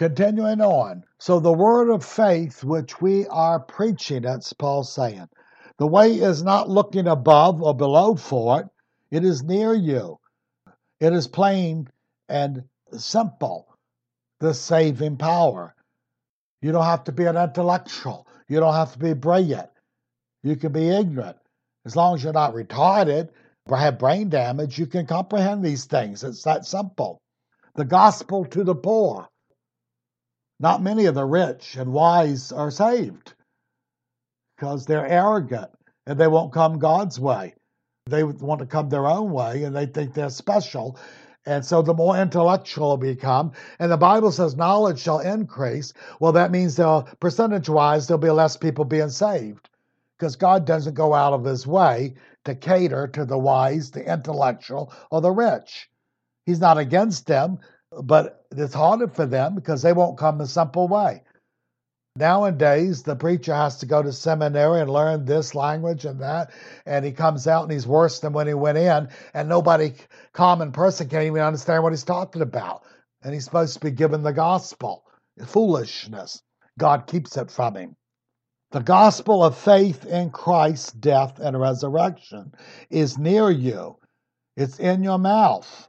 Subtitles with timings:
[0.00, 1.04] Continuing on.
[1.18, 5.28] So the word of faith which we are preaching, that's Paul saying.
[5.76, 8.66] The way is not looking above or below for it,
[9.10, 10.18] it is near you.
[11.00, 11.86] It is plain
[12.30, 12.64] and
[12.96, 13.76] simple,
[14.38, 15.74] the saving power.
[16.62, 18.26] You don't have to be an intellectual.
[18.48, 19.68] You don't have to be brilliant.
[20.42, 21.36] You can be ignorant.
[21.84, 23.28] As long as you're not retarded
[23.66, 26.24] or have brain damage, you can comprehend these things.
[26.24, 27.20] It's that simple.
[27.74, 29.28] The gospel to the poor.
[30.60, 33.32] Not many of the rich and wise are saved
[34.56, 35.70] because they're arrogant
[36.06, 37.54] and they won't come God's way.
[38.06, 40.98] They want to come their own way and they think they're special.
[41.46, 45.94] And so the more intellectual become, and the Bible says knowledge shall increase.
[46.20, 46.78] Well, that means
[47.20, 49.70] percentage wise, there'll be less people being saved
[50.18, 54.92] because God doesn't go out of his way to cater to the wise, the intellectual,
[55.10, 55.88] or the rich.
[56.44, 57.60] He's not against them,
[57.92, 61.22] but it's harder for them because they won't come the simple way.
[62.16, 66.50] Nowadays, the preacher has to go to seminary and learn this language and that,
[66.84, 69.94] and he comes out and he's worse than when he went in, and nobody,
[70.32, 72.82] common person, can't even understand what he's talking about.
[73.22, 75.04] And he's supposed to be given the gospel.
[75.46, 76.42] Foolishness.
[76.78, 77.96] God keeps it from him.
[78.72, 82.52] The gospel of faith in Christ's death and resurrection
[82.88, 83.96] is near you.
[84.56, 85.88] It's in your mouth.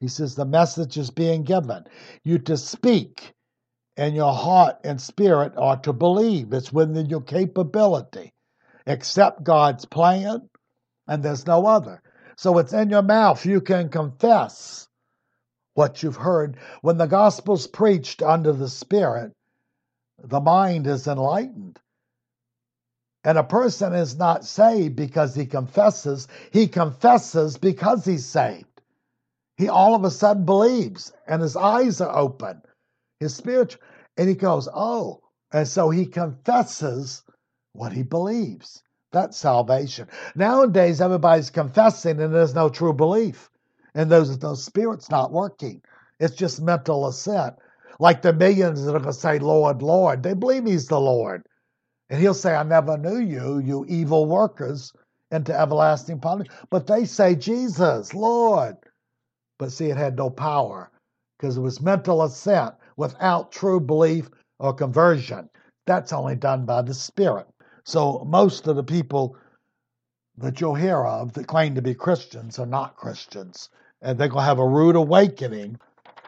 [0.00, 1.84] He says the message is being given.
[2.24, 3.34] You to speak,
[3.98, 6.54] and your heart and spirit are to believe.
[6.54, 8.32] It's within your capability.
[8.86, 10.48] Accept God's plan,
[11.06, 12.02] and there's no other.
[12.36, 13.44] So it's in your mouth.
[13.44, 14.88] You can confess
[15.74, 16.56] what you've heard.
[16.80, 19.32] When the gospel's preached under the Spirit,
[20.18, 21.78] the mind is enlightened.
[23.22, 28.69] And a person is not saved because he confesses, he confesses because he's saved
[29.60, 32.62] he all of a sudden believes and his eyes are open,
[33.18, 33.82] his spiritual,
[34.16, 35.20] and he goes, Oh,
[35.52, 37.22] and so he confesses
[37.72, 38.82] what he believes.
[39.12, 40.08] That's salvation.
[40.34, 43.50] Nowadays, everybody's confessing and there's no true belief.
[43.94, 45.82] And those, those spirits not working.
[46.20, 47.56] It's just mental assent.
[47.98, 50.22] Like the millions that are going to say, Lord, Lord.
[50.22, 51.42] They believe he's the Lord.
[52.08, 54.92] And he'll say, I never knew you, you evil workers,
[55.30, 56.58] into everlasting punishment.
[56.70, 58.76] But they say, Jesus, Lord.
[59.60, 60.90] But see, it had no power
[61.38, 65.50] because it was mental assent without true belief or conversion.
[65.86, 67.46] That's only done by the Spirit.
[67.84, 69.36] So most of the people
[70.38, 73.68] that you'll hear of that claim to be Christians are not Christians.
[74.00, 75.78] And they're going to have a rude awakening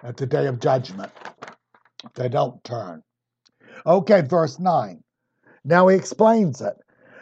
[0.03, 1.11] at the day of judgment
[2.15, 3.03] they don't turn.
[3.87, 5.03] Okay, verse 9.
[5.65, 6.77] Now he explains it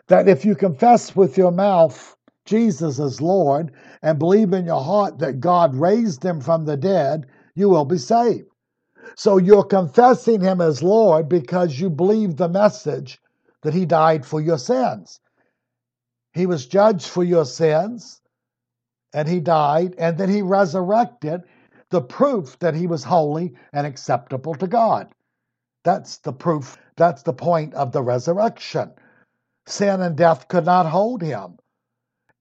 [0.08, 5.18] that if you confess with your mouth Jesus as Lord and believe in your heart
[5.18, 8.48] that God raised him from the dead, you will be saved.
[9.16, 13.20] So you're confessing him as Lord because you believe the message
[13.62, 15.20] that he died for your sins.
[16.32, 18.20] He was judged for your sins
[19.12, 21.42] and he died and then he resurrected,
[21.90, 25.12] the proof that he was holy and acceptable to God.
[25.84, 28.92] That's the proof, that's the point of the resurrection.
[29.66, 31.58] Sin and death could not hold him.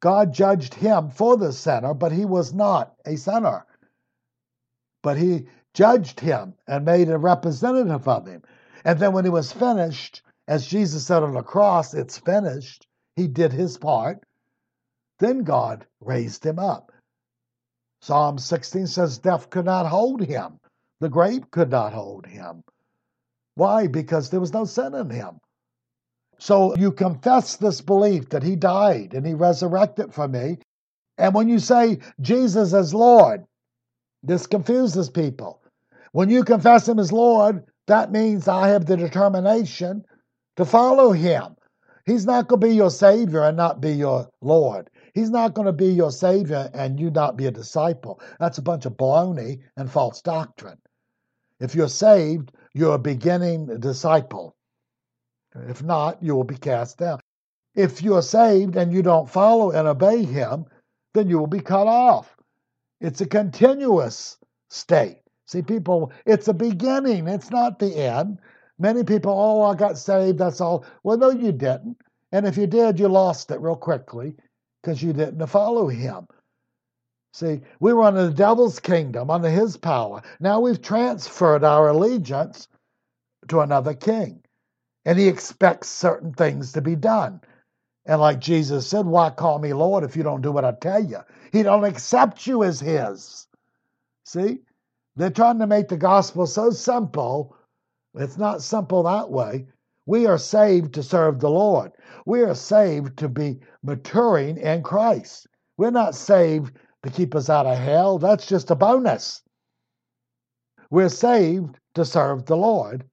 [0.01, 3.65] God judged him for the sinner, but he was not a sinner.
[5.03, 8.43] But he judged him and made a representative of him.
[8.85, 13.27] And then when he was finished, as Jesus said on the cross, it's finished, he
[13.27, 14.23] did his part.
[15.19, 16.91] Then God raised him up.
[18.01, 20.59] Psalm 16 says, Death could not hold him,
[21.01, 22.63] the grave could not hold him.
[23.55, 23.87] Why?
[23.87, 25.39] Because there was no sin in him.
[26.39, 30.57] So you confess this belief that he died and he resurrected for me.
[31.17, 33.43] And when you say Jesus is Lord,
[34.23, 35.61] this confuses people.
[36.13, 40.05] When you confess him as Lord, that means I have the determination
[40.55, 41.57] to follow him.
[42.05, 44.89] He's not going to be your Savior and not be your Lord.
[45.13, 48.21] He's not going to be your Savior and you not be a disciple.
[48.39, 50.79] That's a bunch of baloney and false doctrine.
[51.59, 54.55] If you're saved, you're a beginning disciple.
[55.67, 57.19] If not, you will be cast down.
[57.75, 60.65] If you are saved and you don't follow and obey Him,
[61.13, 62.35] then you will be cut off.
[63.01, 64.37] It's a continuous
[64.69, 65.21] state.
[65.45, 68.39] See, people, it's a beginning, it's not the end.
[68.77, 70.85] Many people, oh, I got saved, that's all.
[71.03, 71.97] Well, no, you didn't.
[72.31, 74.35] And if you did, you lost it real quickly
[74.81, 76.27] because you didn't follow Him.
[77.33, 80.21] See, we were under the devil's kingdom, under his power.
[80.39, 82.67] Now we've transferred our allegiance
[83.49, 84.41] to another king
[85.09, 87.41] and he expects certain things to be done.
[88.05, 91.03] And like Jesus said, why call me Lord if you don't do what I tell
[91.03, 91.17] you?
[91.51, 93.47] He don't accept you as his.
[94.25, 94.59] See?
[95.15, 97.57] They're trying to make the gospel so simple
[98.13, 99.67] It's not simple that way.
[100.05, 101.91] We are saved to serve the Lord.
[102.27, 105.47] We are saved to be maturing in Christ.
[105.77, 108.19] We're not saved to keep us out of hell.
[108.19, 109.41] That's just a bonus.
[110.91, 113.05] We're saved to serve the Lord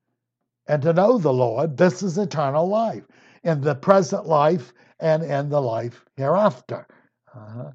[0.69, 1.77] and to know the Lord.
[1.77, 3.05] This is eternal life
[3.45, 6.87] in the present life and in the life hereafter.
[7.35, 7.71] Uh-huh.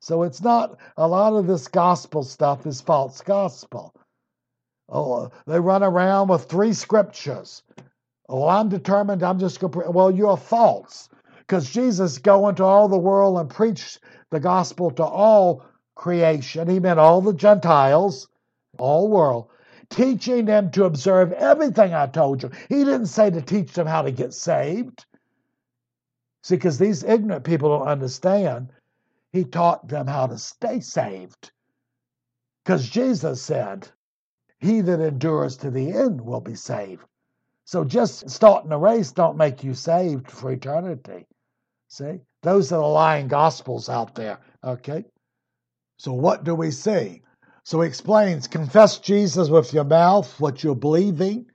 [0.00, 3.94] So it's not a lot of this gospel stuff is false gospel.
[4.88, 7.62] Oh, they run around with three scriptures.
[8.28, 9.22] Oh, I'm determined.
[9.22, 9.90] I'm just going to.
[9.90, 11.08] Well, you're false
[11.38, 13.98] because Jesus go into all the world and preach
[14.30, 15.64] the gospel to all
[15.94, 16.68] creation.
[16.68, 18.28] He meant all the Gentiles,
[18.78, 19.48] all world,
[19.92, 22.50] teaching them to observe everything I told you.
[22.68, 25.04] He didn't say to teach them how to get saved.
[26.42, 28.72] See, because these ignorant people don't understand.
[29.32, 31.52] He taught them how to stay saved.
[32.64, 33.88] Because Jesus said,
[34.58, 37.04] He that endures to the end will be saved.
[37.64, 41.26] So just starting a race don't make you saved for eternity.
[41.88, 42.20] See?
[42.42, 44.40] Those are the lying gospels out there.
[44.64, 45.04] Okay?
[45.96, 47.22] So what do we see?
[47.64, 51.46] So he explains confess Jesus with your mouth, what you're believing,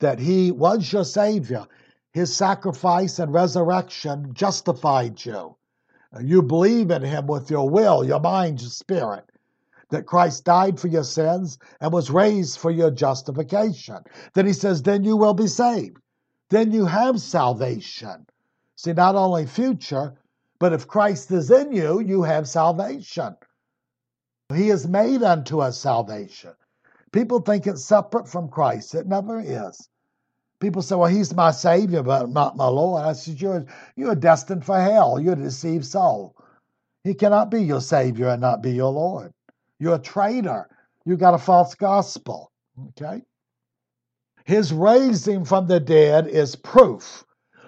[0.00, 1.66] that he was your Savior.
[2.12, 5.56] His sacrifice and resurrection justified you.
[6.20, 9.30] You believe in him with your will, your mind, your spirit,
[9.90, 13.98] that Christ died for your sins and was raised for your justification.
[14.34, 15.98] Then he says, then you will be saved.
[16.50, 18.26] Then you have salvation.
[18.76, 20.14] See, not only future,
[20.58, 23.36] but if Christ is in you, you have salvation.
[24.54, 26.54] He has made unto us salvation.
[27.12, 28.94] People think it's separate from Christ.
[28.94, 29.90] It never is.
[30.58, 33.04] People say, well, he's my Savior, but not my Lord.
[33.04, 35.20] I said, you're, you're destined for hell.
[35.20, 36.34] You're a deceived soul.
[37.04, 39.34] He cannot be your Savior and not be your Lord.
[39.78, 40.68] You're a traitor.
[41.04, 42.50] You got a false gospel.
[42.88, 43.22] Okay?
[44.44, 47.22] His raising from the dead is proof.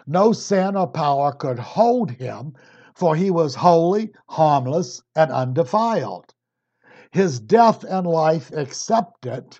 [0.07, 2.55] No sin or power could hold him,
[2.95, 6.33] for he was holy, harmless, and undefiled
[7.13, 9.59] his death and life accepted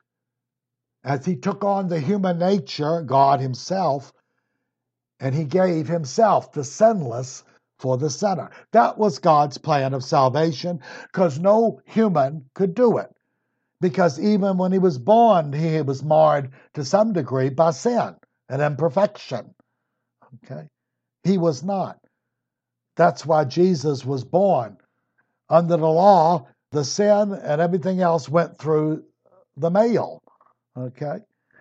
[1.03, 4.13] as he took on the human nature, God himself,
[5.19, 7.45] and he gave himself, the sinless,
[7.79, 8.51] for the sinner.
[8.73, 10.81] That was God's plan of salvation
[11.11, 13.11] because no human could do it.
[13.81, 18.15] Because even when he was born, he was marred to some degree by sin
[18.51, 19.55] and imperfection.
[20.45, 20.69] Okay?
[21.25, 21.99] He was not.
[22.97, 24.77] That's why Jesus was born.
[25.49, 29.05] Under the law, the sin and everything else went through
[29.57, 30.23] the male.
[30.77, 31.19] Okay?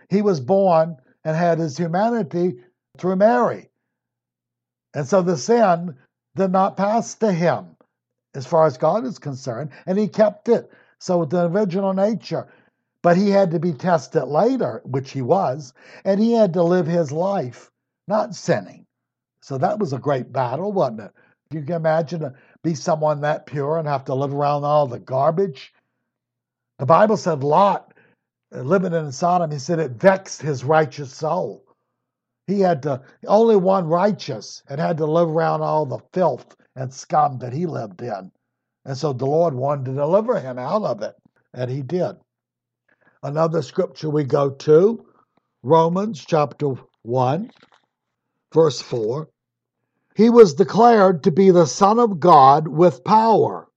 [0.10, 2.60] He was born and had his humanity
[2.98, 3.70] through Mary.
[4.94, 5.96] And so the sin
[6.36, 7.76] did not pass to him
[8.36, 10.72] as far as God is concerned, and he kept it.
[11.00, 12.48] So with the original nature.
[13.02, 15.74] But he had to be tested later, which he was,
[16.04, 17.72] and he had to live his life
[18.08, 18.86] not sinning.
[19.42, 21.12] So that was a great battle, wasn't it?
[21.52, 25.74] You can imagine be someone that pure and have to live around all the garbage.
[26.80, 27.94] The Bible said Lot,
[28.54, 31.64] uh, living in Sodom, he said it vexed his righteous soul.
[32.48, 36.94] He had to, only one righteous, and had to live around all the filth and
[36.94, 38.32] scum that he lived in.
[38.86, 41.16] And so the Lord wanted to deliver him out of it,
[41.54, 42.16] and he did.
[43.22, 45.06] Another scripture we go to,
[45.62, 46.74] Romans chapter
[47.04, 47.52] 1,
[48.54, 49.30] verse 4.
[50.20, 53.70] He was declared to be the Son of God with power,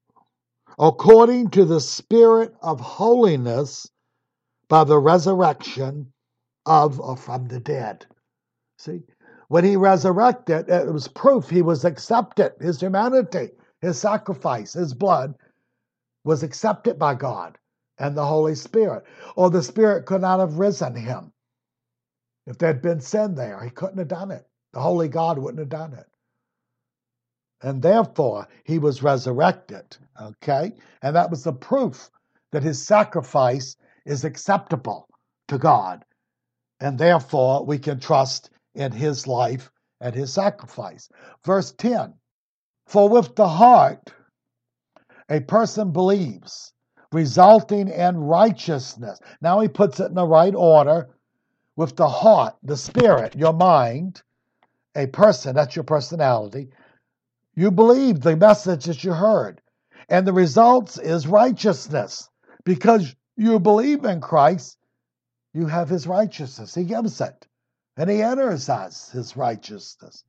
[0.76, 3.88] according to the Spirit of holiness
[4.68, 6.12] by the resurrection
[6.66, 8.06] of or from the dead.
[8.76, 9.04] See,
[9.46, 12.54] when he resurrected, it was proof he was accepted.
[12.58, 15.36] His humanity, his sacrifice, his blood
[16.24, 17.56] was accepted by God
[17.98, 19.04] and the Holy Spirit,
[19.36, 21.32] or the Spirit could not have risen him.
[22.48, 24.44] If there'd been sin there, he couldn't have done it.
[24.72, 26.08] The Holy God wouldn't have done it
[27.62, 29.96] and therefore he was resurrected.
[30.20, 30.72] Okay?
[31.02, 32.10] And that was the proof
[32.50, 35.08] that his sacrifice is acceptable
[35.48, 36.04] to God.
[36.80, 41.08] And therefore we can trust in his life and his sacrifice.
[41.44, 42.14] Verse 10
[42.86, 44.12] For with the heart
[45.28, 46.72] a person believes,
[47.12, 49.20] resulting in righteousness.
[49.40, 51.08] Now he puts it in the right order.
[51.74, 54.20] With the heart, the spirit, your mind,
[54.94, 56.68] a person, that's your personality,
[57.56, 59.60] you believe the message that you heard.
[60.08, 62.28] And the results is righteousness.
[62.64, 64.78] Because you believe in Christ,
[65.54, 66.74] you have his righteousness.
[66.74, 67.46] He gives it.
[67.96, 70.24] And he enters us his righteousness.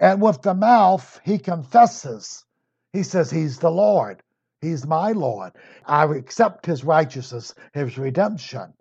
[0.00, 2.44] And with the mouth, he confesses.
[2.92, 4.22] He says, He's the Lord.
[4.60, 5.52] He's my Lord.
[5.86, 8.72] I accept his righteousness, his redemption.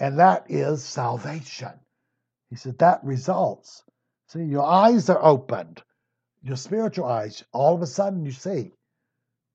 [0.00, 1.72] and that is salvation.
[2.50, 3.82] He said that results.
[4.28, 5.82] See, your eyes are opened,
[6.42, 7.44] your spiritual eyes.
[7.52, 8.72] All of a sudden, you see,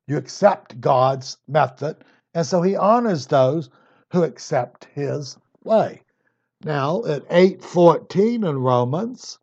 [0.07, 3.69] you accept God's method, and so He honors those
[4.11, 6.01] who accept His way.
[6.63, 9.39] Now, at 8:14 in Romans,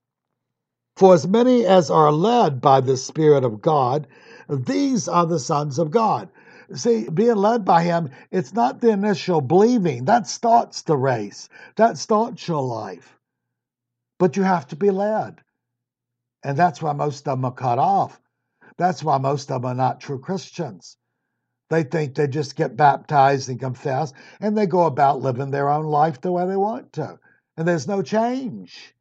[0.96, 4.06] for as many as are led by the Spirit of God,
[4.48, 6.28] these are the sons of God.
[6.74, 10.04] See, being led by Him, it's not the initial believing.
[10.04, 13.18] That starts the race, that starts your life.
[14.18, 15.40] But you have to be led.
[16.42, 18.20] And that's why most of them are cut off.
[18.78, 20.96] That's why most of them are not true Christians.
[21.68, 25.84] They think they just get baptized and confess, and they go about living their own
[25.84, 27.18] life the way they want to.
[27.56, 28.94] And there's no change.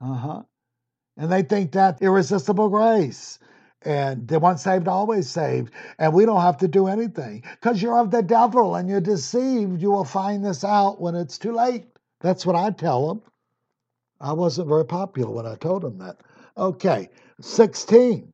[0.00, 0.42] Uh huh.
[1.16, 3.38] And they think that irresistible grace.
[3.82, 5.72] And the once saved, always saved.
[5.98, 7.44] And we don't have to do anything.
[7.52, 9.80] Because you're of the devil and you're deceived.
[9.80, 11.86] You will find this out when it's too late.
[12.20, 13.22] That's what I tell them.
[14.20, 16.16] I wasn't very popular when I told them that.
[16.56, 17.10] Okay,
[17.40, 18.32] 16.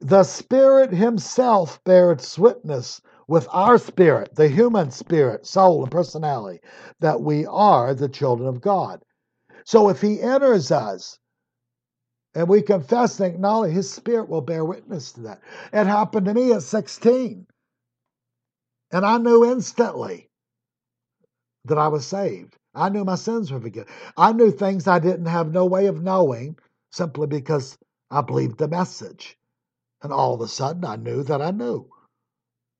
[0.00, 6.60] The Spirit Himself bears witness with our spirit, the human spirit, soul, and personality,
[7.00, 9.02] that we are the children of God.
[9.64, 11.18] So if He enters us,
[12.34, 15.40] and we confess and acknowledge his spirit will bear witness to that.
[15.72, 17.46] It happened to me at 16.
[18.92, 20.28] And I knew instantly
[21.64, 22.56] that I was saved.
[22.74, 23.92] I knew my sins were forgiven.
[24.18, 26.58] I knew things I didn't have no way of knowing
[26.90, 27.76] simply because
[28.10, 29.36] I believed the message.
[30.02, 31.88] And all of a sudden I knew that I knew.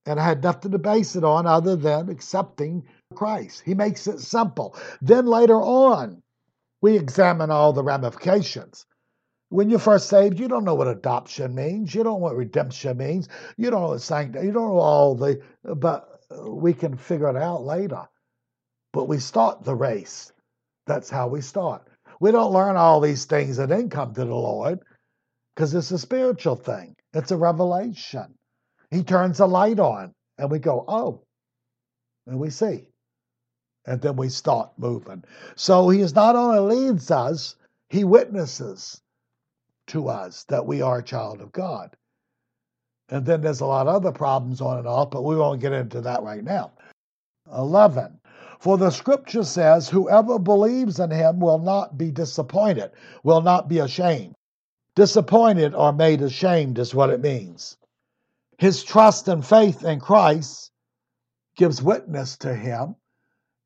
[0.06, 2.84] And I had nothing to base it on other than accepting
[3.14, 3.62] Christ.
[3.64, 4.76] He makes it simple.
[5.02, 6.22] Then later on,
[6.80, 8.86] we examine all the ramifications.
[9.48, 11.94] When you're first saved, you don't know what adoption means.
[11.94, 13.28] You don't know what redemption means.
[13.56, 14.46] You don't know what sanctity.
[14.46, 18.08] You don't know all the, but we can figure it out later.
[18.92, 20.32] But we start the race.
[20.86, 21.86] That's how we start.
[22.20, 24.80] We don't learn all these things and then come to the Lord
[25.54, 26.94] because it's a spiritual thing.
[27.12, 28.34] It's a revelation.
[28.90, 31.22] He turns a light on and we go, oh,
[32.26, 32.88] and we see.
[33.86, 35.24] And then we start moving.
[35.54, 37.56] So he not only leads us,
[37.88, 39.00] he witnesses
[39.88, 41.96] to us that we are a child of God.
[43.08, 45.72] And then there's a lot of other problems on and off, but we won't get
[45.72, 46.72] into that right now.
[47.56, 48.18] 11.
[48.58, 52.90] For the scripture says, Whoever believes in him will not be disappointed,
[53.22, 54.34] will not be ashamed.
[54.94, 57.76] Disappointed or made ashamed is what it means.
[58.58, 60.70] His trust and faith in Christ
[61.56, 62.96] gives witness to him.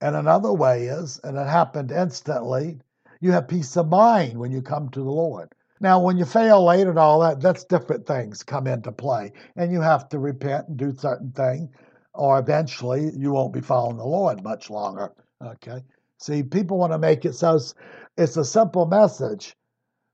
[0.01, 2.81] And another way is, and it happened instantly,
[3.21, 5.53] you have peace of mind when you come to the Lord.
[5.81, 9.33] Now, when you fail late and all that, that's different things come into play.
[9.57, 11.71] And you have to repent and do certain things,
[12.15, 15.13] or eventually you won't be following the Lord much longer.
[15.43, 15.83] Okay?
[16.19, 17.59] See, people want to make it so
[18.17, 19.57] it's a simple message,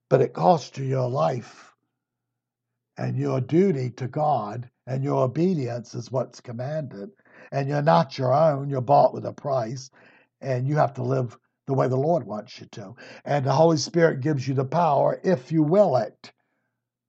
[0.09, 1.75] but it costs you your life
[2.97, 7.11] and your duty to God and your obedience is what's commanded.
[7.53, 9.91] And you're not your own, you're bought with a price,
[10.41, 11.37] and you have to live
[11.67, 12.95] the way the Lord wants you to.
[13.25, 16.33] And the Holy Spirit gives you the power if you will it.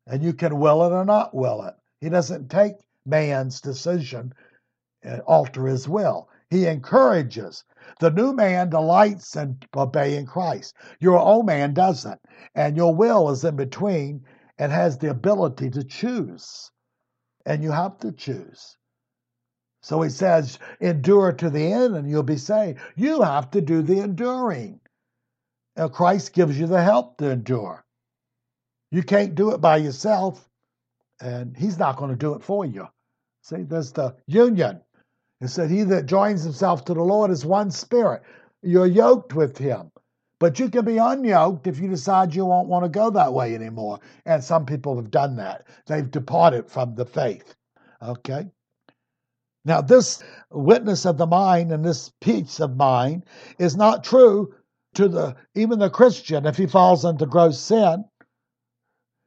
[0.05, 1.75] And you can will it or not will it.
[2.01, 2.75] He doesn't take
[3.05, 4.33] man's decision
[5.07, 6.29] Uh, and alter his will.
[6.49, 7.63] He encourages.
[7.99, 10.75] The new man delights in obeying Christ.
[10.99, 12.19] Your old man doesn't.
[12.55, 14.25] And your will is in between
[14.57, 16.71] and has the ability to choose.
[17.45, 18.77] And you have to choose.
[19.81, 22.79] So he says, endure to the end and you'll be saved.
[22.95, 24.79] You have to do the enduring.
[25.75, 27.85] Now, Christ gives you the help to endure.
[28.91, 30.49] You can't do it by yourself,
[31.21, 32.87] and he's not going to do it for you.
[33.41, 34.81] See, there's the union.
[35.39, 38.23] It said, He that joins himself to the Lord is one spirit.
[38.63, 39.91] You're yoked with him.
[40.39, 43.55] But you can be unyoked if you decide you won't want to go that way
[43.55, 43.99] anymore.
[44.25, 45.65] And some people have done that.
[45.87, 47.55] They've departed from the faith.
[48.01, 48.47] Okay?
[49.65, 53.25] Now, this witness of the mind and this peace of mind
[53.57, 54.53] is not true
[54.93, 58.05] to the even the Christian if he falls into gross sin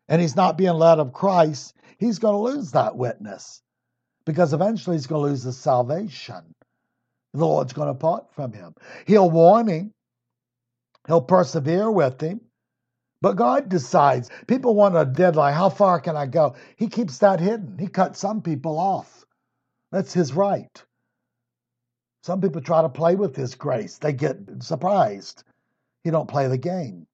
[0.09, 3.63] and he's not being led of Christ, he's going to lose that witness
[4.27, 6.55] because eventually he's going to lose his salvation.
[7.33, 8.75] The Lord's going to part from him.
[9.07, 9.93] He'll warn him,
[11.07, 12.41] he'll persevere with him,
[13.23, 14.31] but God decides.
[14.47, 15.55] People want a deadline.
[15.55, 16.57] How far can I go?
[16.77, 17.77] He keeps that hidden.
[17.79, 19.25] He cuts some people off.
[19.93, 20.85] That's his right.
[22.23, 23.99] Some people try to play with his grace.
[23.99, 25.45] They get surprised.
[26.05, 27.07] He don't play the game.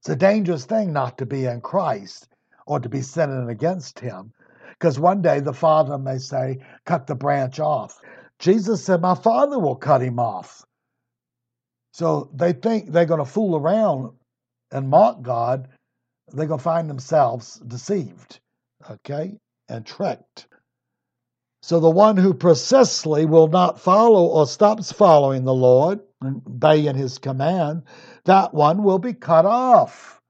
[0.00, 2.28] It's a dangerous thing not to be in Christ
[2.66, 4.32] or to be sinning against him.
[4.80, 8.00] Because one day the Father may say, cut the branch off.
[8.38, 10.64] Jesus said, My Father will cut him off.
[11.92, 14.12] So they think they're going to fool around
[14.72, 15.68] and mock God.
[16.28, 18.40] They're going to find themselves deceived,
[18.90, 19.36] okay,
[19.68, 20.46] and tricked.
[21.60, 26.94] So the one who persistently will not follow or stops following the Lord and obeying
[26.94, 27.82] his command,
[28.24, 30.22] that one will be cut off.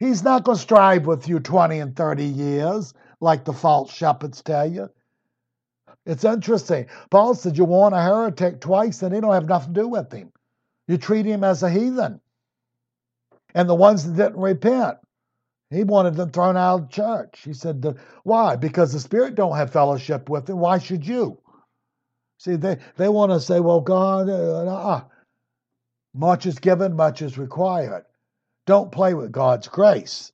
[0.00, 4.42] He's not going to strive with you 20 and 30 years like the false shepherds
[4.42, 4.90] tell you.
[6.04, 6.86] It's interesting.
[7.10, 10.12] Paul said you warn a heretic twice and he don't have nothing to do with
[10.12, 10.32] him.
[10.88, 12.20] You treat him as a heathen.
[13.54, 14.98] And the ones that didn't repent,
[15.70, 17.42] he wanted them thrown out of church.
[17.44, 18.56] He said, Why?
[18.56, 20.58] Because the Spirit don't have fellowship with them.
[20.58, 21.38] Why should you?
[22.38, 25.04] See, they, they want to say, Well, God, uh, uh,
[26.14, 28.04] much is given, much is required.
[28.66, 30.32] Don't play with God's grace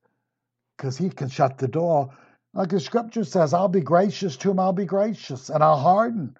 [0.76, 2.16] because He can shut the door.
[2.58, 6.36] Like the scripture says, I'll be gracious to Him, I'll be gracious, and I'll harden.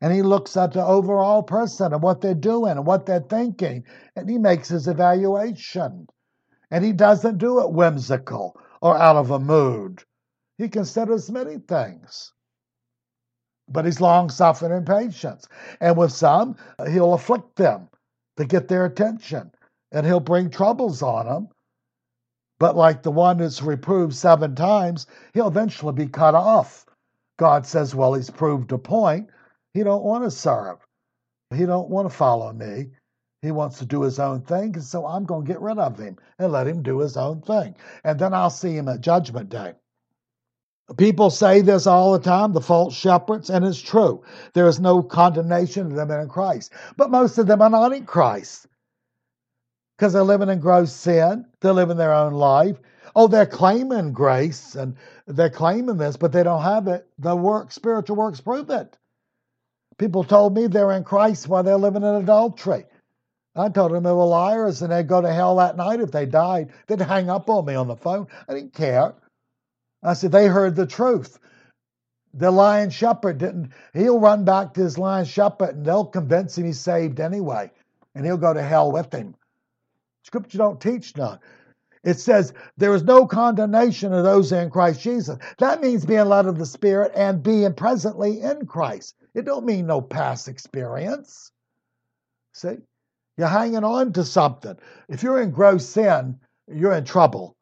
[0.00, 3.84] And He looks at the overall person and what they're doing and what they're thinking,
[4.16, 6.08] and He makes His evaluation.
[6.70, 10.02] And he doesn't do it whimsical or out of a mood.
[10.56, 12.32] He considers many things.
[13.68, 15.46] But he's long suffering and patient.
[15.80, 16.56] And with some,
[16.86, 17.88] he'll afflict them
[18.36, 19.50] to get their attention.
[19.92, 21.48] And he'll bring troubles on them.
[22.58, 26.86] But like the one that's reproved seven times, he'll eventually be cut off.
[27.38, 29.28] God says, well, he's proved a point.
[29.74, 30.78] He don't want to serve.
[31.54, 32.90] He don't want to follow me.
[33.42, 35.96] He wants to do his own thing, and so I'm going to get rid of
[35.96, 37.76] him and let him do his own thing.
[38.02, 39.74] And then I'll see him at Judgment Day.
[40.96, 44.24] People say this all the time, the false shepherds, and it's true.
[44.54, 46.72] There is no condemnation of them in Christ.
[46.96, 48.66] But most of them are not in Christ
[49.98, 51.44] because they're living in gross sin.
[51.60, 52.76] They're living their own life.
[53.16, 57.08] Oh, they're claiming grace and they're claiming this, but they don't have it.
[57.18, 58.96] The work, spiritual works prove it.
[59.98, 62.84] People told me they're in Christ while they're living in adultery.
[63.56, 66.26] I told them they were liars and they'd go to hell that night if they
[66.26, 66.70] died.
[66.86, 68.28] They'd hang up on me on the phone.
[68.48, 69.14] I didn't care.
[70.00, 71.40] I said, they heard the truth.
[72.34, 76.66] The lion shepherd didn't, he'll run back to his lion shepherd and they'll convince him
[76.66, 77.72] he's saved anyway.
[78.14, 79.34] And he'll go to hell with him.
[80.28, 81.38] Scripture don't teach none.
[82.04, 85.38] It says there is no condemnation of those in Christ Jesus.
[85.56, 89.14] That means being led of the Spirit and being presently in Christ.
[89.34, 91.50] It don't mean no past experience.
[92.52, 92.76] See?
[93.38, 94.76] You're hanging on to something.
[95.08, 96.38] If you're in gross sin,
[96.70, 97.56] you're in trouble.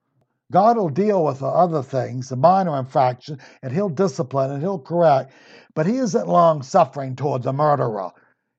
[0.51, 4.81] God will deal with the other things, the minor infractions, and He'll discipline and He'll
[4.81, 5.33] correct.
[5.77, 8.11] But He isn't long suffering towards a murderer.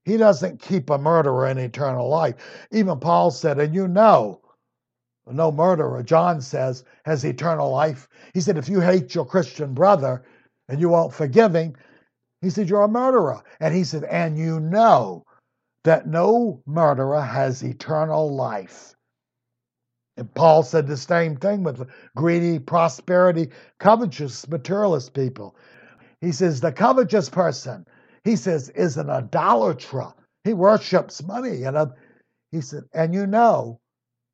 [0.07, 2.35] He doesn't keep a murderer in eternal life.
[2.71, 4.39] Even Paul said, and you know,
[5.29, 8.07] no murderer, John says, has eternal life.
[8.33, 10.23] He said, if you hate your Christian brother
[10.69, 11.73] and you won't forgive him,
[12.39, 13.43] he said, you're a murderer.
[13.59, 15.25] And he said, and you know
[15.83, 18.95] that no murderer has eternal life.
[20.15, 25.57] And Paul said the same thing with greedy, prosperity, covetous, materialist people.
[26.21, 27.85] He says the covetous person,
[28.27, 30.13] he says, is an idolater.
[30.43, 31.63] He worships money.
[31.63, 31.87] And uh,
[32.51, 33.79] he said, and you know,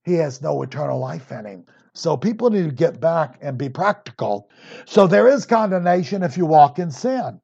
[0.03, 1.65] he has no eternal life in him.
[1.93, 4.49] So people need to get back and be practical.
[4.85, 7.39] So there is condemnation if you walk in sin.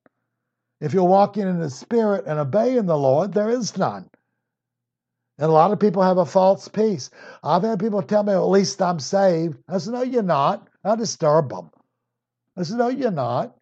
[0.82, 4.10] If you're walking in the Spirit and obeying the Lord, there is none.
[5.38, 7.10] And a lot of people have a false peace.
[7.44, 9.58] I've had people tell me, well, at least I'm saved.
[9.70, 10.68] I said, no, you're not.
[10.84, 11.70] I disturb them.
[12.58, 13.56] I said, no, you're not,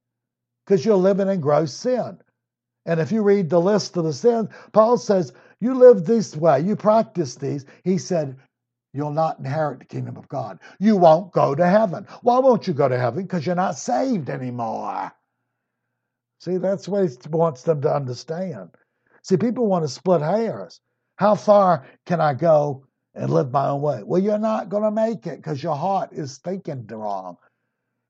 [0.66, 2.20] because you're living in gross sin.
[2.88, 6.62] And if you read the list of the sins, Paul says, you live this way,
[6.62, 7.66] you practice these.
[7.84, 8.38] He said,
[8.94, 10.60] you'll not inherit the kingdom of God.
[10.80, 12.08] You won't go to heaven.
[12.22, 13.24] Why won't you go to heaven?
[13.24, 15.12] Because you're not saved anymore.
[16.40, 18.70] See, that's what he wants them to understand.
[19.24, 20.80] See, people want to split hairs.
[21.18, 24.04] How far can I go and live my own way?
[24.04, 27.38] Well, you're not going to make it because your heart is thinking wrong.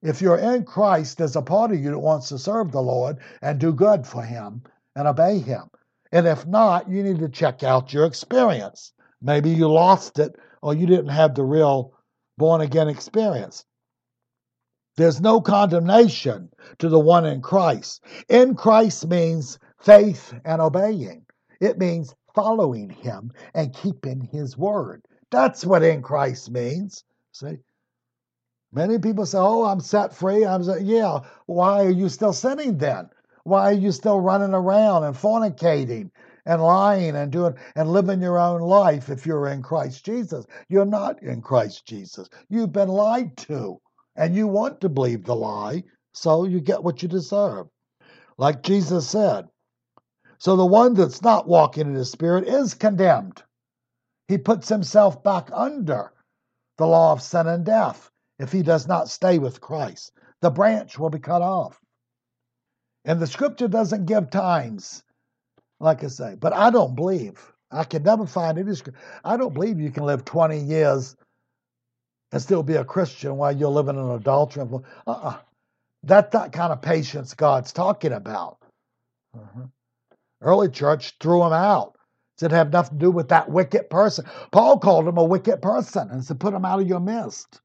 [0.01, 3.17] If you're in Christ, there's a part of you that wants to serve the Lord
[3.41, 4.61] and do good for Him
[4.95, 5.69] and obey Him.
[6.11, 8.93] And if not, you need to check out your experience.
[9.21, 11.93] Maybe you lost it or you didn't have the real
[12.37, 13.65] born again experience.
[14.95, 18.03] There's no condemnation to the one in Christ.
[18.29, 21.25] In Christ means faith and obeying.
[21.59, 25.03] It means following him and keeping his word.
[25.31, 27.03] That's what in Christ means.
[27.31, 27.57] See?
[28.73, 30.45] Many people say, Oh, I'm set free.
[30.45, 30.83] I'm set.
[30.83, 31.19] Yeah.
[31.47, 33.09] Why are you still sinning then?
[33.45, 36.11] Why are you still running around and fornicating
[36.45, 40.45] and lying and doing and living your own life if you're in Christ Jesus?
[40.69, 42.29] You're not in Christ Jesus.
[42.49, 43.79] You've been lied to
[44.17, 47.67] and you want to believe the lie, so you get what you deserve.
[48.37, 49.47] Like Jesus said.
[50.39, 53.43] So the one that's not walking in the Spirit is condemned.
[54.27, 56.11] he puts himself back under
[56.77, 60.11] the law of sin and death if he does not stay with Christ.
[60.41, 61.79] The branch will be cut off.
[63.05, 65.03] And the scripture doesn't give times,
[65.79, 67.41] like I say, but I don't believe.
[67.71, 68.99] I can never find any scripture.
[69.23, 71.15] I don't believe you can live 20 years
[72.31, 74.63] and still be a Christian while you're living in adultery.
[75.05, 75.37] Uh-uh.
[76.03, 78.57] That's that kind of patience God's talking about.
[79.33, 79.67] Uh-huh.
[80.41, 81.97] Early church threw him out.
[82.37, 84.25] Said have nothing to do with that wicked person.
[84.51, 87.59] Paul called him a wicked person and said, put him out of your midst.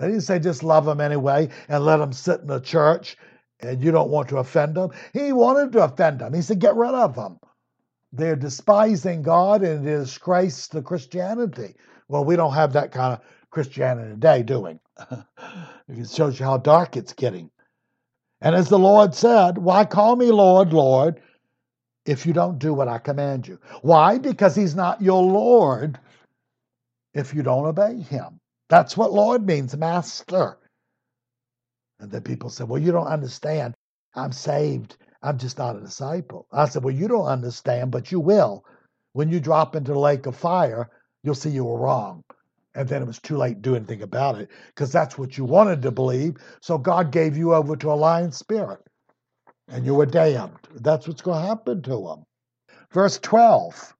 [0.00, 3.18] They didn't say just love him anyway and let him sit in the church
[3.60, 4.90] and you don't want to offend them.
[5.12, 6.32] He wanted to offend them.
[6.32, 7.38] He said, get rid of them.
[8.10, 11.74] They're despising God and it disgrace to Christianity.
[12.08, 14.78] Well, we don't have that kind of Christianity today, do we?
[16.00, 17.50] it shows you how dark it's getting.
[18.40, 21.20] And as the Lord said, Why call me Lord, Lord,
[22.06, 23.58] if you don't do what I command you?
[23.82, 24.16] Why?
[24.16, 26.00] Because He's not your Lord
[27.12, 28.40] if you don't obey Him.
[28.70, 30.58] That's what Lord means, Master.
[32.00, 33.74] And then people said, Well, you don't understand.
[34.14, 34.96] I'm saved.
[35.22, 36.46] I'm just not a disciple.
[36.52, 38.64] I said, Well, you don't understand, but you will.
[39.14, 40.90] When you drop into the lake of fire,
[41.24, 42.24] you'll see you were wrong.
[42.74, 45.44] And then it was too late to do anything about it because that's what you
[45.44, 46.36] wanted to believe.
[46.62, 48.80] So God gave you over to a lying spirit
[49.68, 50.58] and you were damned.
[50.76, 52.24] That's what's going to happen to them.
[52.92, 53.94] Verse 12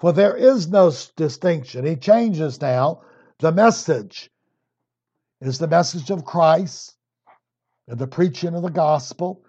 [0.00, 1.86] For there is no distinction.
[1.86, 3.02] He changes now.
[3.40, 4.30] The message
[5.40, 6.96] is the message of Christ
[7.86, 9.44] and the preaching of the gospel.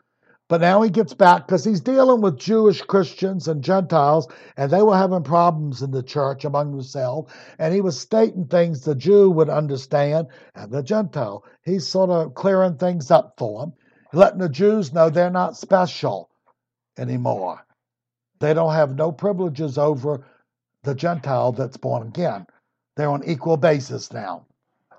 [0.47, 4.81] But now he gets back because he's dealing with Jewish Christians and Gentiles, and they
[4.81, 7.31] were having problems in the church among themselves.
[7.57, 11.43] And he was stating things the Jew would understand and the Gentile.
[11.63, 13.73] He's sort of clearing things up for them,
[14.13, 16.29] letting the Jews know they're not special
[16.97, 17.65] anymore.
[18.39, 20.25] They don't have no privileges over
[20.83, 22.45] the Gentile that's born again.
[22.99, 24.45] They're on equal basis now.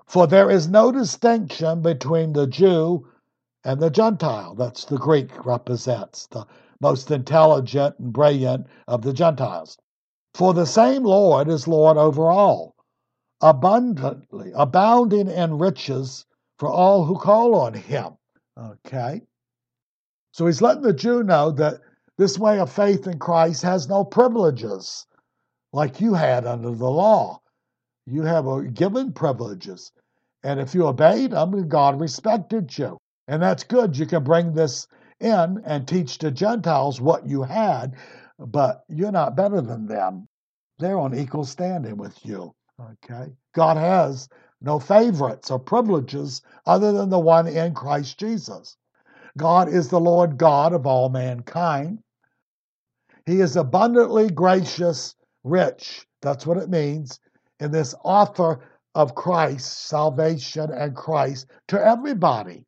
[0.07, 3.07] For there is no distinction between the Jew
[3.63, 4.55] and the Gentile.
[4.55, 6.47] That's the Greek represents the
[6.79, 9.77] most intelligent and brilliant of the Gentiles.
[10.33, 12.73] For the same Lord is Lord over all,
[13.39, 16.25] abundantly, abounding in riches
[16.57, 18.17] for all who call on him.
[18.57, 19.21] Okay?
[20.31, 21.81] So he's letting the Jew know that
[22.17, 25.05] this way of faith in Christ has no privileges
[25.71, 27.41] like you had under the law.
[28.05, 29.91] You have a given privileges.
[30.43, 32.97] And if you obeyed them, God respected you.
[33.27, 33.97] And that's good.
[33.97, 34.87] You can bring this
[35.19, 37.95] in and teach the Gentiles what you had,
[38.39, 40.27] but you're not better than them.
[40.79, 42.53] They're on equal standing with you.
[42.79, 43.31] Okay?
[43.53, 44.27] God has
[44.61, 48.77] no favorites or privileges other than the one in Christ Jesus.
[49.37, 51.99] God is the Lord God of all mankind.
[53.25, 56.07] He is abundantly gracious, rich.
[56.21, 57.19] That's what it means.
[57.61, 58.59] In this offer
[58.95, 62.65] of Christ, salvation and Christ to everybody.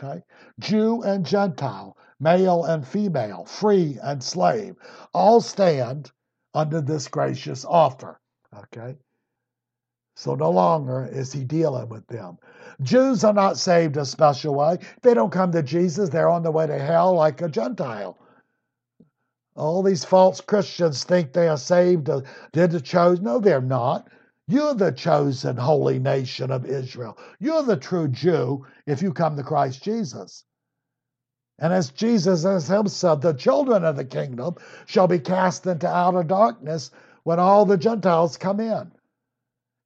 [0.00, 0.22] Okay?
[0.60, 4.76] Jew and Gentile, male and female, free and slave,
[5.12, 6.10] all stand
[6.54, 8.20] under this gracious offer.
[8.56, 8.96] Okay?
[10.16, 12.38] So no longer is he dealing with them.
[12.80, 14.78] Jews are not saved a special way.
[15.02, 18.18] They don't come to Jesus, they're on the way to hell like a Gentile.
[19.56, 22.20] All these false Christians think they are saved, uh,
[22.52, 23.24] they're the chosen.
[23.24, 24.08] No, they're not.
[24.48, 27.18] You're the chosen holy nation of Israel.
[27.38, 30.44] You're the true Jew if you come to Christ Jesus.
[31.58, 34.56] And as Jesus himself, said, the children of the kingdom
[34.86, 36.90] shall be cast into outer darkness
[37.24, 38.90] when all the Gentiles come in.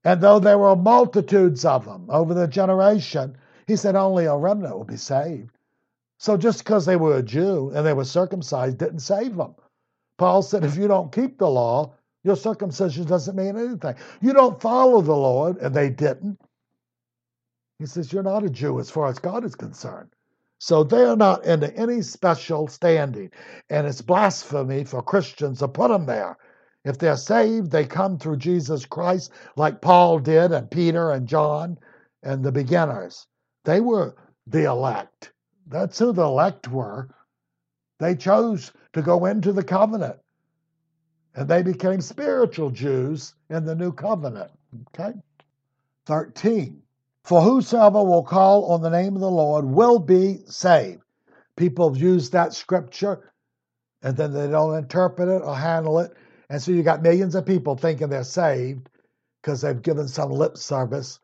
[0.05, 4.77] And though there were multitudes of them over the generation, he said only a remnant
[4.77, 5.57] will be saved.
[6.19, 9.57] So just because they were a Jew and they were circumcised didn't save them.
[10.19, 11.95] Paul said, if you don't keep the law,
[12.25, 13.95] your circumcision doesn't mean anything.
[14.21, 16.39] You don't follow the Lord, and they didn't.
[17.79, 20.11] He says, You're not a Jew as far as God is concerned.
[20.59, 23.33] So they're not into any special standing.
[23.69, 26.37] And it's blasphemy for Christians to put them there.
[26.85, 31.79] If they're saved, they come through Jesus Christ, like Paul did, and Peter and John
[32.23, 33.27] and the beginners.
[33.65, 34.15] They were
[34.47, 35.33] the elect.
[35.67, 37.09] That's who the elect were.
[37.99, 40.22] They chose to go into the covenant
[41.35, 44.51] and they became spiritual Jews in the new covenant.
[44.89, 45.13] Okay?
[46.07, 46.83] 13.
[47.25, 51.03] For whosoever will call on the name of the Lord will be saved.
[51.57, 53.33] People have used that scripture
[54.03, 56.13] and then they don't interpret it or handle it.
[56.51, 58.89] And so you got millions of people thinking they're saved
[59.41, 61.21] because they've given some lip service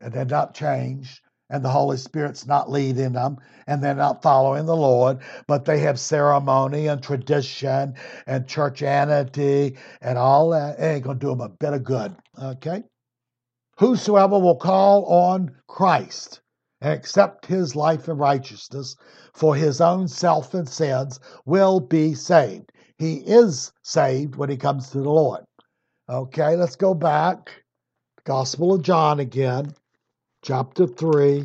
[0.00, 1.20] and they're not changed.
[1.50, 5.78] And the Holy Spirit's not leading them and they're not following the Lord, but they
[5.80, 7.94] have ceremony and tradition
[8.26, 10.78] and churchianity and all that.
[10.78, 12.16] It ain't going to do them a bit of good.
[12.40, 12.82] Okay?
[13.78, 16.40] Whosoever will call on Christ
[16.80, 18.96] and accept his life and righteousness
[19.34, 22.72] for his own self and sins will be saved.
[22.98, 25.44] He is saved when he comes to the Lord.
[26.08, 27.62] Okay, let's go back.
[28.24, 29.74] Gospel of John again,
[30.48, 31.44] chapter 3.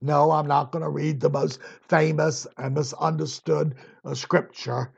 [0.00, 1.58] No, I'm not going to read the most
[1.90, 4.92] famous and misunderstood uh, scripture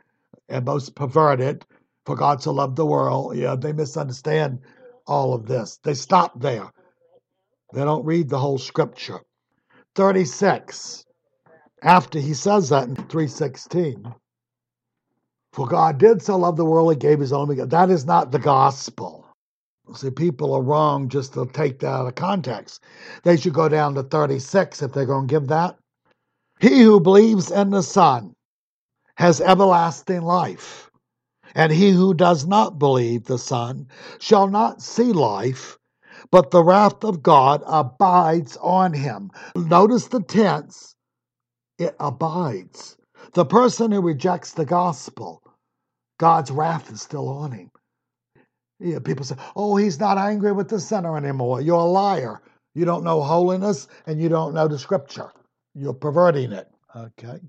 [0.49, 1.65] and most perverted.
[2.07, 3.37] For God so loved the world.
[3.37, 4.61] Yeah, they misunderstand
[5.09, 5.81] all of this.
[5.83, 6.71] They stop there.
[7.75, 9.19] They don't read the whole scripture.
[9.97, 11.05] 36.
[11.83, 14.15] After he says that in 316.
[15.53, 17.57] For God did so love the world, he gave his only.
[17.57, 19.20] That is not the gospel.
[19.95, 22.83] See, people are wrong just to take that out of context.
[23.25, 25.77] They should go down to 36 if they're going to give that.
[26.61, 28.35] He who believes in the Son
[29.17, 30.91] has everlasting life,
[31.55, 33.89] and he who does not believe the Son
[34.21, 35.79] shall not see life,
[36.31, 39.31] but the wrath of God abides on him.
[39.57, 40.95] Notice the tense,
[41.79, 42.97] it abides.
[43.35, 45.43] The person who rejects the gospel,
[46.19, 47.70] God's wrath is still on him.
[48.81, 51.61] Yeah, people say, oh, he's not angry with the sinner anymore.
[51.61, 52.41] You're a liar.
[52.75, 55.31] You don't know holiness and you don't know the scripture.
[55.75, 56.69] You're perverting it.
[56.97, 57.41] Okay.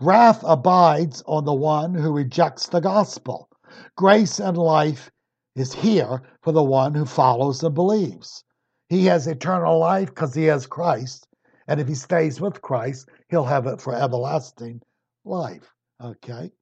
[0.00, 3.48] Wrath abides on the one who rejects the gospel.
[3.96, 5.10] Grace and life
[5.56, 8.44] is here for the one who follows and believes.
[8.88, 11.26] He has eternal life because he has Christ.
[11.66, 14.80] And if he stays with Christ, he'll have it for everlasting
[15.24, 15.74] life.
[16.02, 16.52] Okay?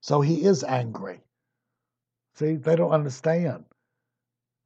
[0.00, 1.23] So he is angry.
[2.36, 3.64] See, they don't understand.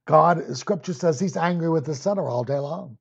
[0.07, 2.97] God, Scripture says He's angry with the sinner all day long.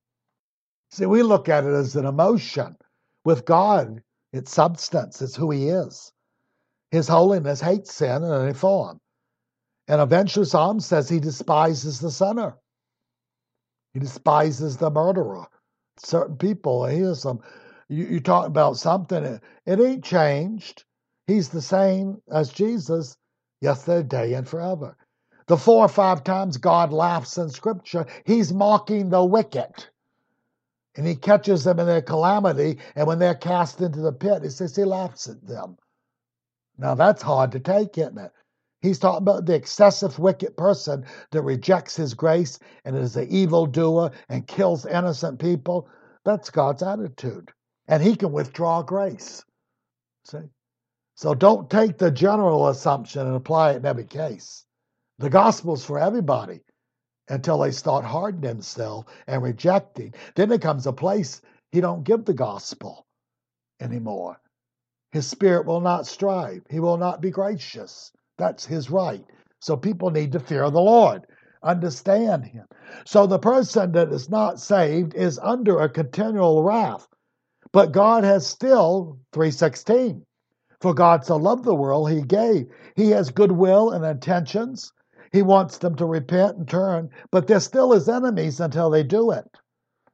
[0.91, 2.77] See, we look at it as an emotion.
[3.25, 4.03] With God,
[4.33, 6.13] it's substance, it's who He is.
[6.91, 9.01] His holiness hates sin in any form.
[9.89, 12.57] And eventually, Psalm says He despises the sinner,
[13.95, 15.47] He despises the murderer.
[15.99, 17.41] Certain people, here's some.
[17.89, 20.85] You, you talk about something, it, it ain't changed.
[21.27, 23.18] He's the same as Jesus
[23.61, 24.97] yesterday, and forever.
[25.47, 29.73] The four or five times God laughs in Scripture, He's mocking the wicked.
[30.97, 34.51] And He catches them in their calamity, and when they're cast into the pit, He
[34.51, 35.77] says He laughs at them.
[36.77, 38.33] Now that's hard to take, isn't it?
[38.81, 44.13] He's talking about the excessive wicked person that rejects His grace and is an evildoer
[44.29, 45.89] and kills innocent people.
[46.25, 47.51] That's God's attitude.
[47.89, 49.43] And He can withdraw grace.
[50.25, 50.39] See?
[51.19, 54.65] So don't take the general assumption and apply it in every case.
[55.19, 56.61] The gospel's for everybody
[57.29, 60.15] until they start hardening themselves and rejecting.
[60.37, 63.05] Then there comes a place he don't give the gospel
[63.81, 64.41] anymore.
[65.11, 66.63] His spirit will not strive.
[66.71, 68.13] He will not be gracious.
[68.37, 69.25] That's his right.
[69.59, 71.27] So people need to fear the Lord,
[71.65, 72.67] understand him.
[73.07, 77.09] So the person that is not saved is under a continual wrath.
[77.73, 80.25] But God has still 316
[80.81, 82.69] for God so loved the world, he gave.
[82.95, 84.93] He has goodwill and intentions.
[85.33, 89.33] He wants them to repent and turn, but they're still his enemies until they do
[89.33, 89.45] it.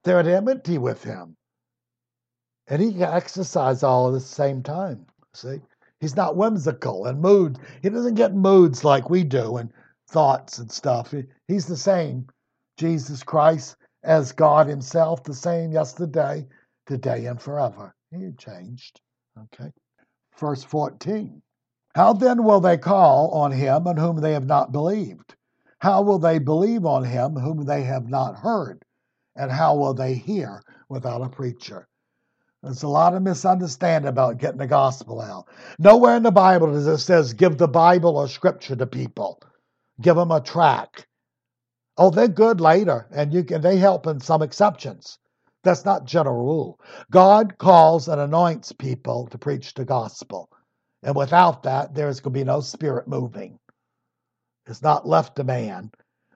[0.03, 1.37] They're at enmity with him.
[2.67, 5.07] And he can exercise all at the same time.
[5.35, 5.61] See?
[6.01, 7.59] He's not whimsical and mood.
[7.83, 9.71] He doesn't get moods like we do and
[10.09, 11.15] thoughts and stuff.
[11.47, 12.27] He's the same,
[12.79, 16.47] Jesus Christ, as God Himself, the same yesterday,
[16.87, 17.95] today, and forever.
[18.11, 19.01] He changed.
[19.39, 19.71] Okay
[20.39, 21.43] verse 14.
[21.95, 25.35] How then will they call on him on whom they have not believed?
[25.79, 28.85] How will they believe on him whom they have not heard?
[29.37, 31.89] And how will they hear without a preacher?
[32.63, 35.49] There's a lot of misunderstanding about getting the gospel out.
[35.79, 39.39] Nowhere in the Bible does it says give the Bible or scripture to people.
[40.01, 41.07] Give them a track.
[41.99, 45.19] Oh, they're good later, and you can they help in some exceptions.
[45.65, 46.81] That's not general rule.
[47.11, 50.51] God calls and anoints people to preach the gospel.
[51.03, 53.59] And without that, there's going to be no spirit moving.
[54.67, 55.91] It's not left to man.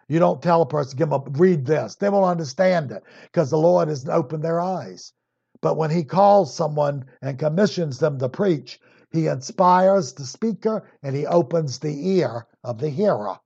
[0.09, 1.97] You don't tell a person, give them a, read this.
[1.97, 5.12] They won't understand it because the Lord has opened their eyes.
[5.61, 8.81] But when he calls someone and commissions them to preach,
[9.12, 13.37] he inspires the speaker and he opens the ear of the hearer.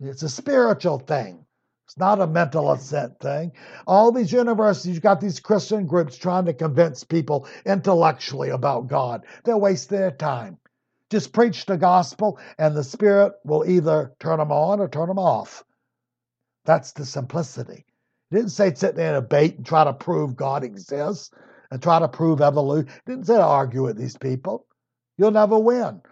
[0.00, 1.46] It's a spiritual thing.
[1.90, 3.50] It's not a mental assent thing.
[3.84, 9.26] All these universities, you've got these Christian groups trying to convince people intellectually about God.
[9.42, 10.58] They're wasting their time.
[11.10, 15.18] Just preach the gospel, and the Spirit will either turn them on or turn them
[15.18, 15.64] off.
[16.64, 17.84] That's the simplicity.
[18.30, 21.32] It didn't say sit there and debate and try to prove God exists
[21.72, 22.88] and try to prove evolution.
[22.88, 24.64] It didn't say argue with these people.
[25.18, 26.02] You'll never win.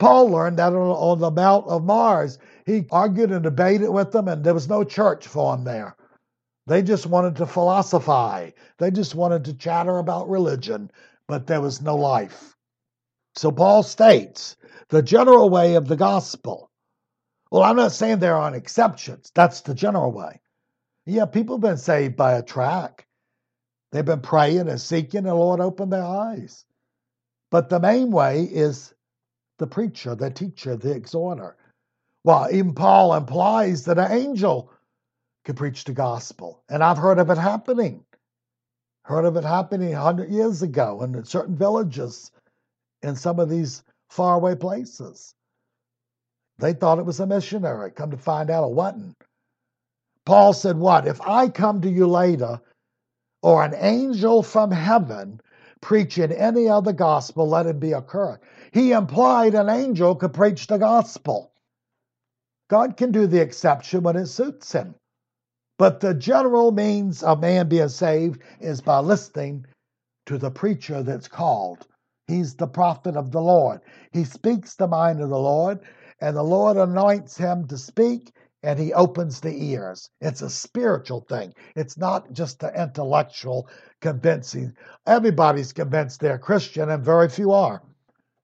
[0.00, 2.38] Paul learned that on, on the Mount of Mars.
[2.66, 5.94] He argued and debated with them, and there was no church for him there.
[6.66, 8.52] They just wanted to philosophize.
[8.78, 10.90] They just wanted to chatter about religion,
[11.28, 12.56] but there was no life.
[13.36, 14.56] So Paul states
[14.88, 16.70] the general way of the gospel.
[17.50, 19.30] Well, I'm not saying there aren't exceptions.
[19.34, 20.40] That's the general way.
[21.04, 23.06] Yeah, people have been saved by a track.
[23.92, 26.64] They've been praying and seeking, and the Lord opened their eyes.
[27.50, 28.94] But the main way is
[29.60, 31.54] the preacher, the teacher, the exhorter.
[32.24, 34.72] Well, even Paul implies that an angel
[35.44, 36.64] could preach the gospel.
[36.68, 38.04] And I've heard of it happening.
[39.04, 42.32] Heard of it happening 100 years ago in certain villages
[43.02, 45.34] in some of these faraway places.
[46.58, 47.90] They thought it was a missionary.
[47.90, 49.16] Come to find out, it wasn't.
[50.26, 51.06] Paul said, What?
[51.06, 52.60] If I come to you later,
[53.42, 55.40] or an angel from heaven
[55.80, 58.38] preaching any other gospel, let it be occur.
[58.72, 61.52] He implied an angel could preach the gospel.
[62.68, 64.94] God can do the exception when it suits him.
[65.76, 69.66] But the general means of man being saved is by listening
[70.26, 71.86] to the preacher that's called.
[72.28, 73.80] He's the prophet of the Lord.
[74.12, 75.80] He speaks the mind of the Lord,
[76.20, 80.10] and the Lord anoints him to speak, and he opens the ears.
[80.20, 81.54] It's a spiritual thing.
[81.74, 83.68] It's not just an intellectual
[84.00, 84.76] convincing.
[85.06, 87.82] Everybody's convinced they're Christian, and very few are.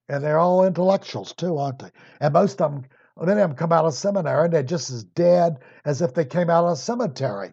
[0.09, 1.91] And they're all intellectuals too, aren't they?
[2.21, 2.85] And most of them,
[3.19, 6.25] many of them come out of seminary and they're just as dead as if they
[6.25, 7.53] came out of a cemetery.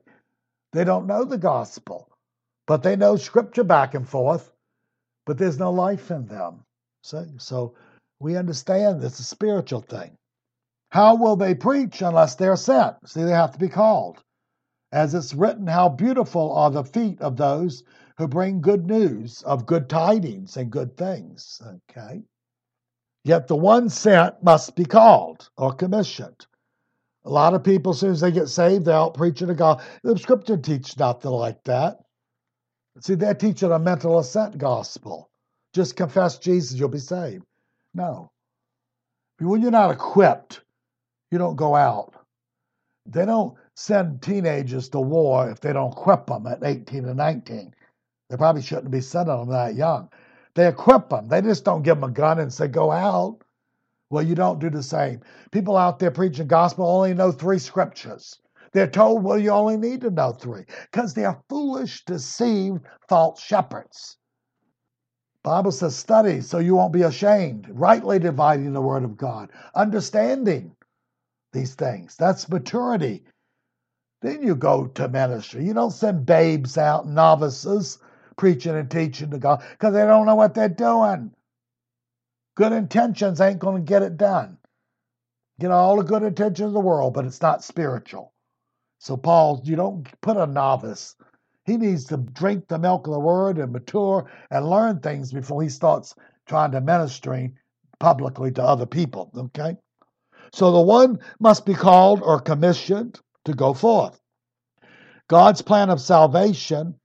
[0.72, 2.10] They don't know the gospel,
[2.68, 4.52] but they know scripture back and forth,
[5.26, 6.64] but there's no life in them.
[7.02, 7.76] So, so
[8.20, 10.18] we understand it's a spiritual thing.
[10.90, 12.96] How will they preach unless they're sent?
[13.08, 14.24] See, they have to be called.
[14.92, 17.84] As it's written, how beautiful are the feet of those
[18.18, 21.60] who bring good news of good tidings and good things.
[21.90, 22.22] Okay.
[23.24, 26.46] Yet the one sent must be called or commissioned.
[27.26, 29.82] A lot of people, as soon as they get saved, they're out preaching to God.
[30.04, 32.00] The scripture teaches nothing like that.
[33.00, 35.30] See, they're teaching a mental assent gospel.
[35.74, 37.46] Just confess Jesus, you'll be saved.
[37.94, 38.30] No.
[39.40, 40.62] When you're not equipped
[41.34, 42.14] you don't go out.
[43.08, 47.74] They don't send teenagers to war if they don't equip them at 18 and 19.
[48.30, 50.10] They probably shouldn't be sending them that young.
[50.56, 51.28] They equip them.
[51.28, 53.40] They just don't give them a gun and say, go out.
[54.10, 55.22] Well, you don't do the same.
[55.52, 58.40] People out there preaching gospel only know three scriptures.
[58.72, 64.18] They're told, well, you only need to know three because they're foolish, deceived, false shepherds.
[65.44, 70.76] Bible says, study so you won't be ashamed, rightly dividing the word of God, understanding
[71.52, 72.16] these things.
[72.18, 73.24] That's maturity.
[74.22, 75.66] Then you go to ministry.
[75.66, 78.00] You don't send babes out, novices,
[78.38, 81.32] preaching and teaching to God because they don't know what they're doing.
[82.56, 84.58] Good intentions ain't going to get it done.
[85.60, 88.34] Get all the good intentions in the world, but it's not spiritual.
[89.00, 91.16] So, Paul, you don't put a novice.
[91.66, 95.62] He needs to drink the milk of the word and mature and learn things before
[95.62, 96.16] he starts
[96.48, 97.58] trying to ministering
[98.00, 99.32] publicly to other people.
[99.36, 99.78] Okay?
[100.54, 104.20] So the one must be called or commissioned to go forth.
[105.28, 106.96] God's plan of salvation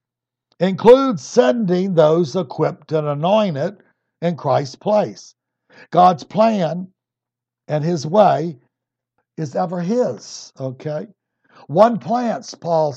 [0.59, 3.77] includes sending those equipped and anointed
[4.21, 5.35] in Christ's place.
[5.91, 6.87] God's plan
[7.67, 8.57] and his way
[9.37, 11.07] is ever his, okay?
[11.67, 12.95] One plants, Paul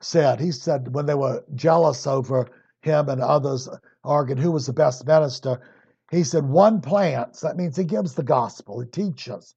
[0.00, 2.48] said, he said when they were jealous over
[2.82, 3.68] him and others
[4.04, 5.60] arguing who was the best minister,
[6.10, 9.54] he said, one plants, that means he gives the gospel, he teaches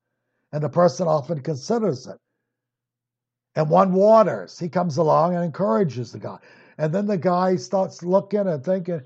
[0.52, 2.18] and the person often considers it.
[3.56, 4.60] And one waters.
[4.60, 6.38] He comes along and encourages the guy.
[6.78, 9.02] And then the guy starts looking and thinking,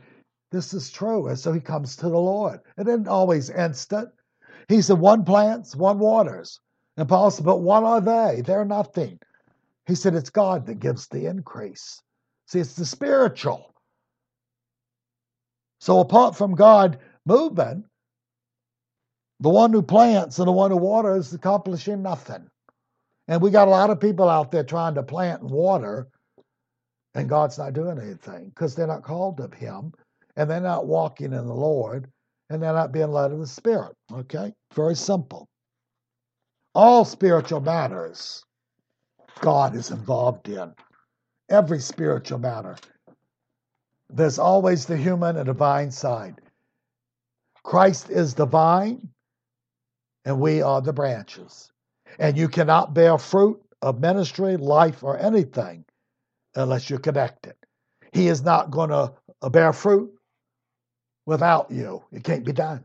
[0.52, 1.28] this is true.
[1.28, 2.60] And so he comes to the Lord.
[2.78, 4.10] It isn't always instant.
[4.68, 6.60] He said, one plants, one waters.
[6.98, 8.42] And Paul said, but what are they?
[8.42, 9.20] They're nothing.
[9.88, 12.02] He said, it's God that gives the increase.
[12.48, 13.74] See, it's the spiritual.
[15.80, 17.86] So apart from God moving,
[19.40, 22.48] the one who plants and the one who waters is accomplishing nothing.
[23.28, 26.10] And we got a lot of people out there trying to plant and water,
[27.16, 29.94] and God's not doing anything because they're not called of Him
[30.36, 32.10] and they're not walking in the Lord
[32.50, 33.96] and they're not being led of the Spirit.
[34.14, 34.54] Okay?
[34.74, 35.48] Very simple.
[36.74, 38.46] All spiritual matters
[39.42, 40.74] God is involved in.
[41.50, 42.78] Every spiritual matter.
[44.10, 46.40] There's always the human and divine side.
[47.64, 49.10] Christ is divine,
[50.26, 51.72] and we are the branches.
[52.20, 55.86] And you cannot bear fruit of ministry, life, or anything
[56.56, 57.56] unless you're connected.
[58.14, 59.14] He is not going to
[59.50, 60.12] bear fruit
[61.26, 62.04] without you.
[62.12, 62.84] It can't be done.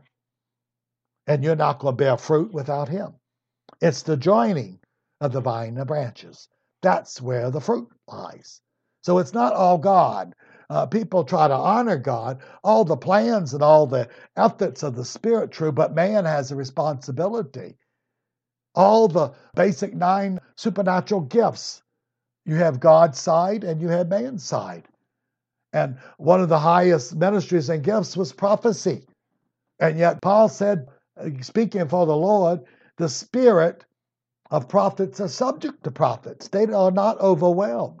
[1.27, 3.13] And you're not going to bear fruit without him.
[3.81, 4.79] It's the joining
[5.21, 6.47] of the vine and the branches.
[6.81, 8.61] That's where the fruit lies.
[9.03, 10.33] So it's not all God.
[10.69, 15.05] Uh, people try to honor God, all the plans and all the ethics of the
[15.05, 17.77] Spirit, true, but man has a responsibility.
[18.75, 21.81] All the basic nine supernatural gifts
[22.47, 24.87] you have God's side and you have man's side.
[25.73, 29.05] And one of the highest ministries and gifts was prophecy.
[29.79, 30.87] And yet, Paul said,
[31.19, 32.61] uh, speaking for the Lord,
[32.97, 33.85] the spirit
[34.49, 36.47] of prophets are subject to prophets.
[36.47, 37.99] They are not overwhelmed.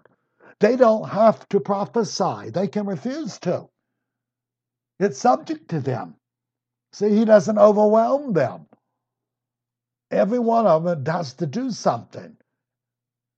[0.59, 3.69] They don't have to prophesy, they can refuse to.
[4.99, 6.15] It's subject to them.
[6.93, 8.65] See, he doesn't overwhelm them.
[10.09, 12.37] Every one of them has to do something.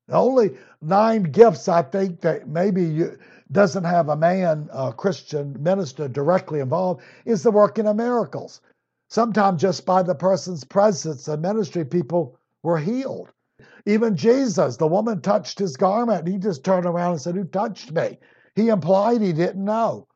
[0.09, 3.19] The only nine gifts I think that maybe you,
[3.51, 8.61] doesn't have a man, a Christian minister directly involved is the working of miracles.
[9.09, 13.31] Sometimes just by the person's presence and ministry, people were healed.
[13.85, 17.91] Even Jesus, the woman touched his garment, he just turned around and said, Who touched
[17.91, 18.17] me?
[18.55, 20.07] He implied he didn't know.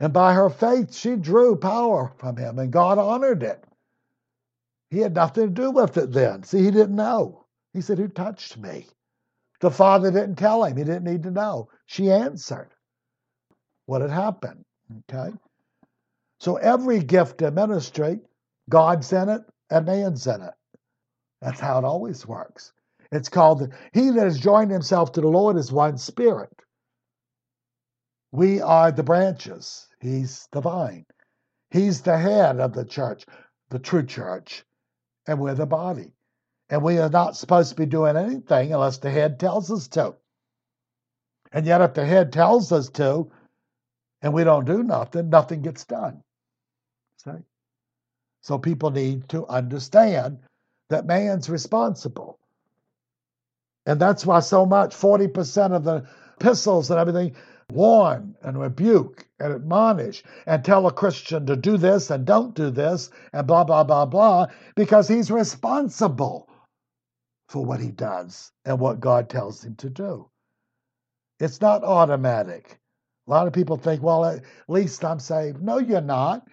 [0.00, 3.64] And by her faith, she drew power from him, and God honored it.
[4.90, 6.42] He had nothing to do with it then.
[6.42, 7.46] See, he didn't know.
[7.72, 8.86] He said, Who touched me?
[9.60, 10.76] The father didn't tell him.
[10.76, 11.68] He didn't need to know.
[11.86, 12.70] She answered
[13.86, 14.64] what had happened.
[15.10, 15.34] Okay?
[16.40, 18.20] So every gift in ministry,
[18.68, 20.54] God's in it and man's in it.
[21.40, 22.72] That's how it always works.
[23.10, 26.50] It's called He that has joined himself to the Lord is one spirit.
[28.32, 31.06] We are the branches, He's the vine.
[31.70, 33.24] He's the head of the church,
[33.70, 34.64] the true church,
[35.26, 36.12] and we're the body.
[36.70, 40.14] And we are not supposed to be doing anything unless the head tells us to.
[41.52, 43.30] And yet, if the head tells us to,
[44.20, 46.22] and we don't do nothing, nothing gets done.
[47.24, 47.30] See?
[48.42, 50.40] So people need to understand
[50.90, 52.38] that man's responsible.
[53.86, 56.06] And that's why so much, 40% of the
[56.36, 57.34] epistles and everything,
[57.70, 62.70] warn and rebuke and admonish and tell a Christian to do this and don't do
[62.70, 66.47] this and blah, blah, blah, blah, because he's responsible
[67.48, 70.28] for what he does and what God tells him to do.
[71.40, 72.78] It's not automatic.
[73.26, 75.62] A lot of people think, well, at least I'm saved.
[75.62, 76.46] No, you're not.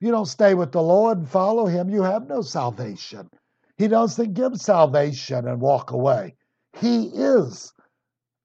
[0.00, 3.30] You don't stay with the Lord and follow him, you have no salvation.
[3.76, 6.36] He doesn't give salvation and walk away.
[6.78, 7.72] He is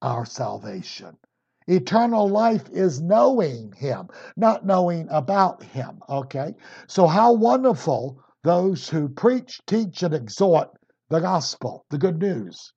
[0.02, 1.16] our salvation.
[1.66, 6.00] Eternal life is knowing Him, not knowing about Him.
[6.08, 6.54] Okay?
[6.88, 10.70] So, how wonderful those who preach, teach, and exhort
[11.10, 12.72] the gospel, the good news.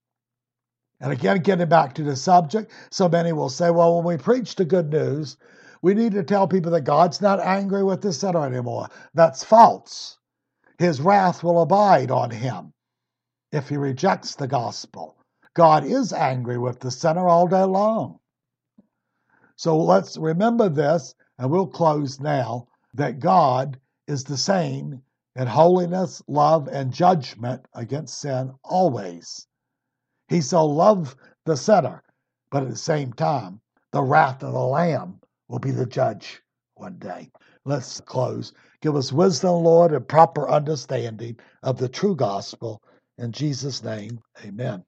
[1.00, 4.56] And again, getting back to the subject, so many will say, well, when we preach
[4.56, 5.38] the good news,
[5.82, 8.88] we need to tell people that God's not angry with the sinner anymore.
[9.14, 10.18] That's false.
[10.80, 12.74] His wrath will abide on him
[13.52, 15.18] if he rejects the gospel.
[15.54, 18.20] God is angry with the sinner all day long.
[19.56, 25.02] So let's remember this, and we'll close now that God is the same
[25.36, 29.48] in holiness, love, and judgment against sin always.
[30.28, 32.04] He so loved the sinner,
[32.52, 33.62] but at the same time,
[33.92, 36.42] the wrath of the Lamb will be the judge
[36.76, 37.32] one day.
[37.66, 38.54] Let's close.
[38.82, 42.82] Give us wisdom, Lord, and proper understanding of the true gospel.
[43.18, 44.84] In Jesus' name, amen.